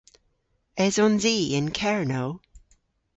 Esons 0.85 1.23
i 1.35 1.37
yn 1.57 1.67
Kernow? 1.77 2.29